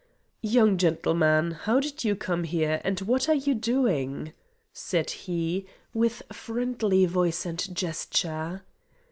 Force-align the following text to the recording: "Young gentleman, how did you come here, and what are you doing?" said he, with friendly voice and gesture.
"Young 0.41 0.79
gentleman, 0.79 1.51
how 1.51 1.79
did 1.79 2.03
you 2.03 2.15
come 2.15 2.43
here, 2.43 2.81
and 2.83 3.01
what 3.01 3.29
are 3.29 3.35
you 3.35 3.53
doing?" 3.53 4.33
said 4.73 5.11
he, 5.11 5.67
with 5.93 6.23
friendly 6.33 7.05
voice 7.05 7.45
and 7.45 7.75
gesture. 7.75 8.63